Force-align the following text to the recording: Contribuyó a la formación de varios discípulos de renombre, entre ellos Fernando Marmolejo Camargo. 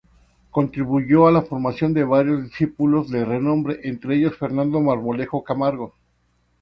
Contribuyó 0.49 1.27
a 1.27 1.31
la 1.31 1.43
formación 1.43 1.93
de 1.93 2.03
varios 2.03 2.41
discípulos 2.45 3.11
de 3.11 3.23
renombre, 3.23 3.81
entre 3.83 4.15
ellos 4.15 4.35
Fernando 4.35 4.81
Marmolejo 4.81 5.43
Camargo. 5.43 5.93